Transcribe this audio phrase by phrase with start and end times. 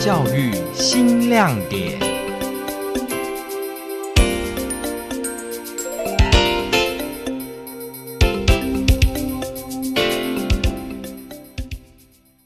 [0.00, 2.00] 教育新亮点。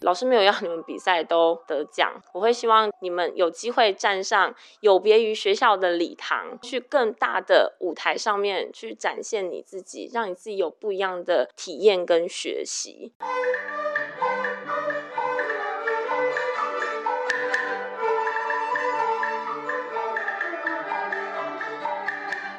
[0.00, 13.12] 老师没有要你们比赛都得奖，我会希望你们有机会站上有别于学校的礼堂，去更大的舞台上面去展现你自己，让你自己有不一样的体验跟学习。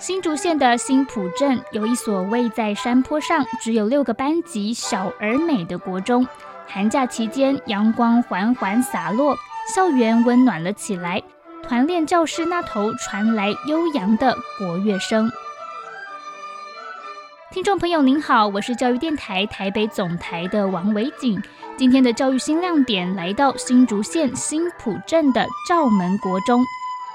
[0.00, 6.26] 新竹县的新浦镇有一所位在山坡上、只有六个班级、小而美的国中。
[6.66, 9.36] 寒假期间，阳光缓缓洒落，
[9.74, 11.22] 校园温暖了起来。
[11.62, 15.30] 团练教室那头传来悠扬的国乐声。
[17.50, 21.38] 听众朋友您好，我是教育电台台北总台的王维景。
[21.76, 26.64] 今天的教育新亮点来到新竹县新浦镇的照门国中。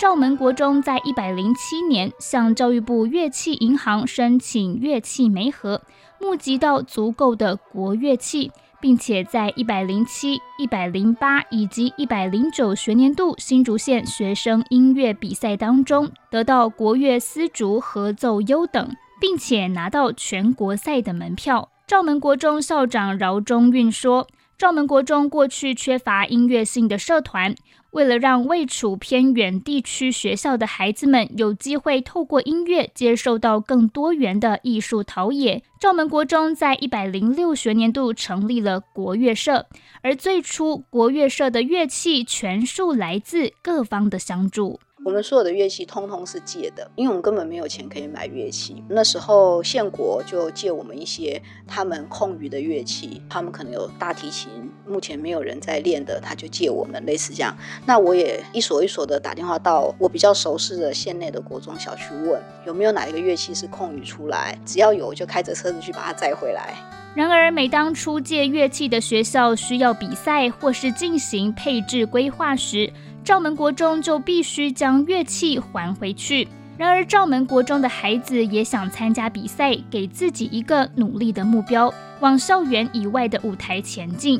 [0.00, 5.82] 赵门国中在一百零七年向教育部乐器银行申请乐器媒合，
[6.20, 21.70] 募集到足够的国乐器，并且在一百零七、一百零八以及一百零九学年度新竹县学生音乐比赛当中，得到国乐丝竹合奏优等，并且拿到全国赛的门票。
[21.86, 24.26] 赵门国中校长饶中运说
[24.58, 27.54] ：“赵门国中过去缺乏音乐性的社团。”
[27.94, 39.66] 为了让位处偏远地区学校的孩子们有机会透过音乐接受到更多元的艺术陶冶，赵门国中在一百零六学年度成立了国乐社，
[40.02, 44.80] 而最初国乐社的乐器全数来自各方的相助。
[45.04, 48.82] 我们所有的乐器通通是借的，因为我们根本没有钱可以买乐器。
[48.88, 54.48] 那时候县国就借我们一些他们空余的乐器，他们可能有大提琴，
[54.86, 57.54] 目前没有人在练的，他就借我们，类似这样。
[57.84, 66.74] 那我也一所一所的打电话到我比较熟悉的县内的国中小去问，有没有哪一个乐器是空余出来，只要有就开着车子去把它载回来。
[67.14, 72.90] 然而，每当出借乐器的学校需要比赛或是进行配置规划时，
[73.24, 76.46] 赵门国中就必须将乐器还回去。
[76.76, 84.38] 然而，赵门国中的孩子也想参加比赛，给自己一个努力的目标，往校园以外的舞台前进。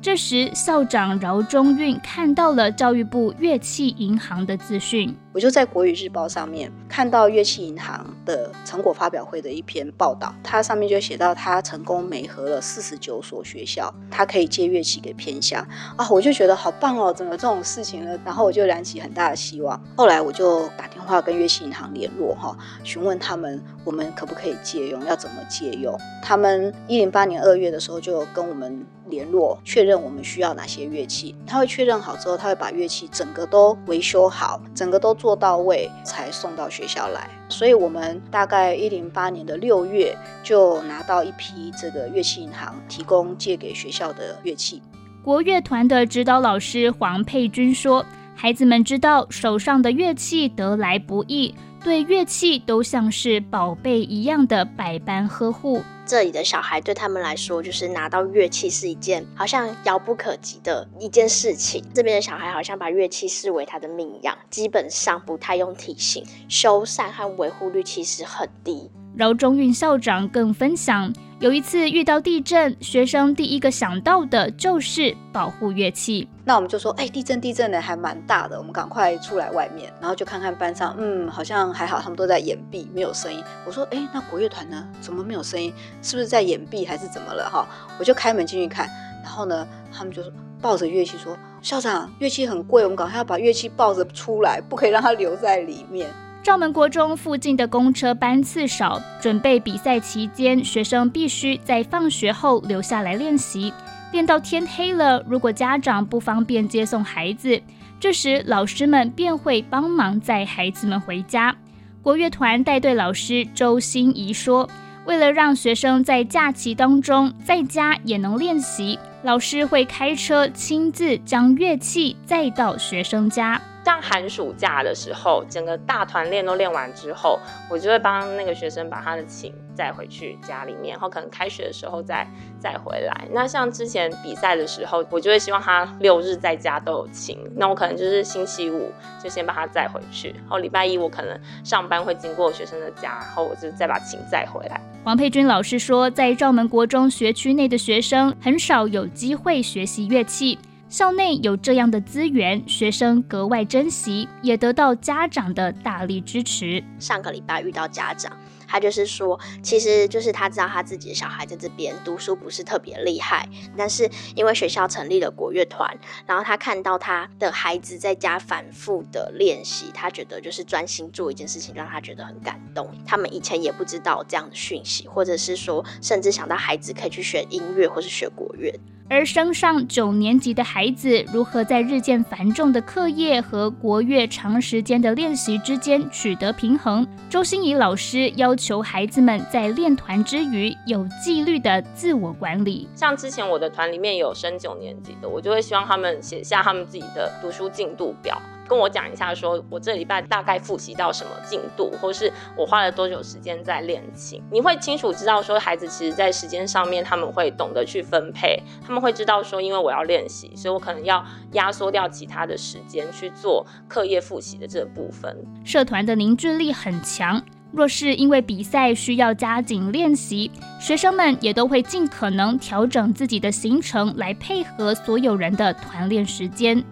[0.00, 5.12] 这时，校长饶中运看到了教育部乐器银行的资讯。
[5.32, 15.64] 我就在国语日报上面看到乐器银行的成果发表会的一篇报道，它上面就写到他成功媒合了四十九所学校，他可以借乐器给偏乡
[15.96, 18.18] 啊，我就觉得好棒哦，怎么这种事情呢？
[18.24, 19.80] 然后我就燃起很大的希望。
[19.96, 25.96] 后来我就打电话跟乐器银行联络哈，询问他们我们可不可以借用，要怎么借用。
[26.20, 31.36] 他们一零八年二月的时候就跟我们联络，确认我们需要哪些乐器。
[31.46, 35.16] 他会确认好之后，他会把乐器整个都维修好，整个都。
[35.20, 44.80] 做到位才送到学校来，所以我们大概一零八年的六月就拿到一批这个乐器银行提供借给学校的乐器。
[45.22, 48.02] 国乐团的指导老师黄佩君说
[48.34, 61.84] ：“孩子们知道手上的乐器得来不易，对乐器都像是宝贝一样的百般呵护。”这里的小孩对他们来说，就是拿到乐器是一件好像遥不可及的一件事情。
[61.94, 68.90] 这边的小孩好像把乐器视为他的命一样，基本上不太用提醒，修缮和维护率其实很低。
[69.16, 76.28] 饶中运校长更分享，有一次遇到地震，学生第一个想到的就是保护乐器。
[76.44, 83.42] 那我们就说，哎，地震地震的还蛮大的，我们赶快出来外面，然后就看看班上，嗯，好像还好，他们都在掩蔽，没有声音。
[83.66, 84.88] 我说，哎，那国乐团呢？
[85.00, 85.72] 怎么没有声音？
[86.02, 87.50] 是不是在掩蔽还是怎么了？
[87.50, 88.88] 哈，我就开门进去看，
[89.22, 90.22] 然后呢，他们就
[90.60, 96.08] 抱着乐器说，校长，乐器很贵，我们赶快要把乐器抱着出来，不可以让它留在里面。
[96.42, 103.70] 赵门国中附近的公车班次少，准备比赛期间，学生必须在放学后留下来练习，
[104.10, 105.22] 练到天黑了。
[105.28, 107.60] 如果家长不方便接送孩子，
[108.00, 111.54] 这时老师们便会帮忙载孩子们回家。
[112.00, 114.66] 国乐团带队老师周心怡说
[115.04, 127.38] ：“为了让学生在假期当中在家也能练习，老师会开车亲自将乐器载到学生家。”像寒暑假的时候，整个大团练都练完之后，
[127.70, 132.26] 我就会帮那个学生把他的琴带回去家里面，然后可能开学的时候再
[132.58, 133.26] 再回来。
[133.32, 138.92] 那像之前比赛的时候，我就会希望他六日在家都有琴，那我可能就是星期五
[139.22, 144.80] 就先把他载回去，然后礼拜一我可能上班会经过学生的家，然后我就再把琴载回来。
[145.04, 150.58] 王佩君老师说，在赵门国中学区内的学生很少有机会学习乐器。
[150.90, 156.82] 校内有这样的资源，学生格外珍惜，也得到家长的大力支持。
[156.98, 158.36] 上个礼拜遇到家长。
[158.66, 165.96] 他就是说，其实就是他知道他自己的小孩在这边读书不是特别厉害，但是因为学校成立了国乐团，
[166.26, 172.88] 然后他看到他的孩子在家反复的练习，他觉得就是专心做一件事情，让他觉得很感动。
[173.06, 178.72] 他们以前也不知道这样的讯息，或者是说，甚至想到孩子可以去学音乐或是学国乐。
[179.10, 187.04] 而升上九年级的孩子，如何在日渐繁重的课业和国乐长时间的练习之间取得平衡？
[187.28, 192.88] 周心怡老师要求孩子们在练团之余有纪律的自我管理。
[192.94, 198.40] 像之前我的团里面有升九年级的，我就会希望他们写下他们自己的读书进度表。
[198.70, 204.40] 跟我讲一下，说我这礼拜大概复习到什么进度，或是我花了多久时间在练琴。
[204.48, 211.24] 你会清楚知道说，孩子其实在时间上面他们会懂得去分配，他们会知道说，因为我要练习，所以我可能要
[211.54, 215.36] 压缩掉其他的时间去做课业复习的这部分。
[215.64, 226.84] 社团的凝聚力很强，若是因为比赛需要加紧练习，学生们也都会尽可能调整自己的行程来配合所有人的团练时间。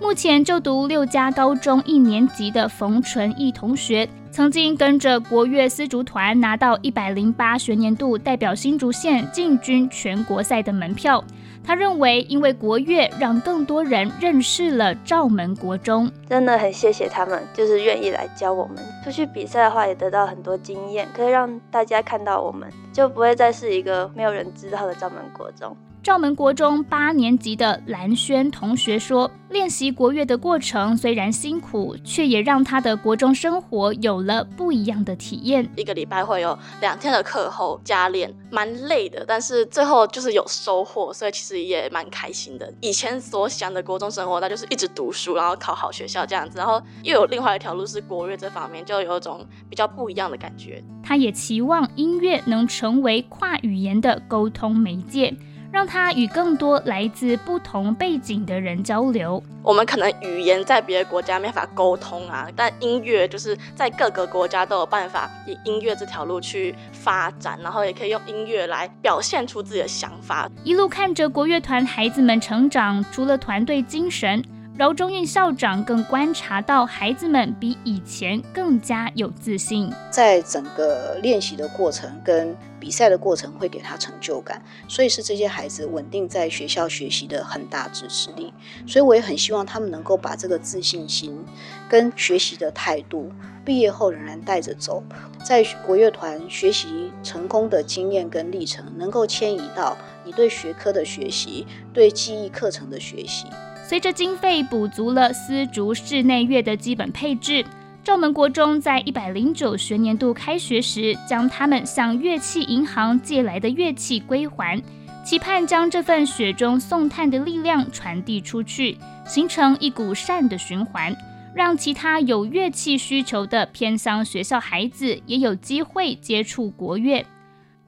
[0.00, 11.22] 目前就读六家高中一年级的冯纯义同学，曾经跟着国乐丝竹团拿到一百零八学年度代表新竹县进军全国赛的门票。
[11.64, 18.76] 他认为，因为国乐让更多人认识了赵门国中，真的很谢谢他们，就是愿意来教我们。
[19.04, 25.76] 出去比赛的话，也得到很多经验，可以让大家看到我们，就不会再是一个没有人知道的赵门国中。
[26.08, 35.68] 赵门国中八年级的蓝轩同学说：“练习国乐的过程虽然辛苦，却也让他的国中生活有了不一样的体验。
[35.76, 42.72] 一个礼拜会有两天的课后加练，蛮累的，但是最后就是有收获，所以其实也蛮开心的。
[42.80, 50.82] 以前所想的国中生活，那就是一直读书，然后考好学校这样子，然后又有另外一条路是国乐这方面，就有一种比较不一样的感觉。
[51.02, 55.36] 他也期望音乐能成为跨语言的沟通媒介。”
[55.70, 59.42] 让他与更多来自不同背景的人交流。
[59.62, 70.50] 我们可能语言在别的国家没法沟通啊，但音乐就是在各个国家都有办法以音乐这条路去发展，然后也可以用音乐来表现出自己的想法。
[70.64, 74.42] 一路看着国乐团孩子们成长，除了团队精神。
[74.78, 79.92] 饶中运校长更观察到，孩子们比以前更加有自信。
[80.08, 88.54] 在整个练习的过程跟比赛的过程，会给他成就感，所以是这些孩子稳定在学校学习的很大支持力。
[88.86, 91.44] 所以我也很希望他们能够把这个自信心
[91.88, 93.32] 跟学习的态度，
[93.64, 95.02] 毕业后仍然带着走，
[95.42, 103.48] 在国乐团学习成功的经验跟历程，能够迁移到你对学科的学习，对记忆课程的学习。
[103.88, 107.64] 随着经费补足了丝竹室内乐的基本配置，
[108.04, 114.78] 赵门国中在一百零九学年度开学时，将他们向乐器银行借来的乐器归还，
[115.24, 121.16] 期盼将这份雪中送炭的力量传递出去，形成一股善的循环，
[121.54, 127.24] 让其他有乐器需求的偏乡学校孩子也有机会接触国乐。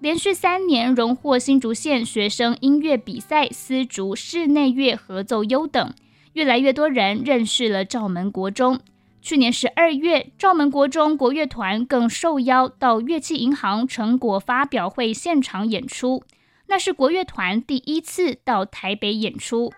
[0.00, 5.92] 连续三年荣获新竹县学生音乐比赛丝竹室内乐合奏优等，
[6.32, 8.80] 越来越多人认识了赵门国中。
[9.20, 16.24] 去年十二月，赵门国中国乐团更受邀到乐器银行成果发表会现场演出，
[16.68, 19.70] 那是国乐团第一次到台北演出。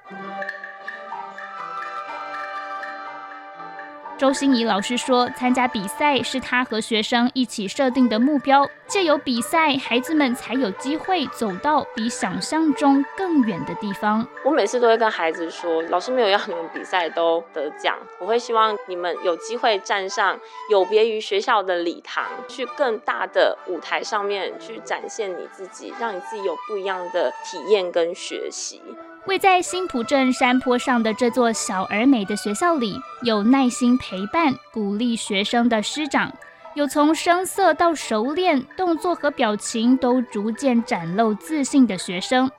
[4.22, 20.38] 周心怡老师说：“参加比赛是他和学生一起设定的目标，借由比赛，孩子们才有机会走到比想象中更远的地方。”我每次都会跟孩子说：“老师没有要你们比赛都得奖，我会希望你们有机会站上
[20.70, 28.80] 有别于学校的礼堂，去更大的舞台上面去展现你自己，让你自己有不一样的体验跟学习。”
[29.26, 36.32] 位在新浦镇山坡上的这座小而美的学校里，有耐心陪伴、鼓励学生的师长，
[36.74, 42.50] 有从声色到熟练、动作和表情都逐渐展露自信的学生。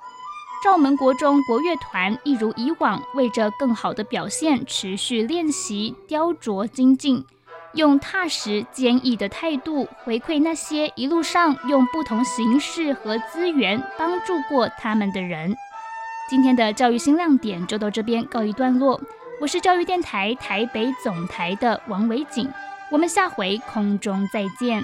[0.64, 7.26] 赵门国中国乐团一如以往，为着更好的表现，持续练习、雕琢、精进，
[7.74, 15.54] 用踏实、坚毅的态度回馈那些一路上用不同形式和资源帮助过他们的人。
[16.30, 19.00] 今天的教育新亮点就到这边告一段落。
[19.42, 22.50] 我是教育电台台北总台的王维景，
[22.90, 24.82] 我们下回空中再见。